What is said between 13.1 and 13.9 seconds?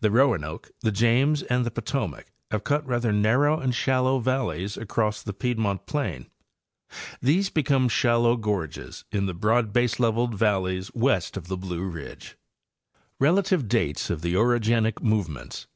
RELATIVE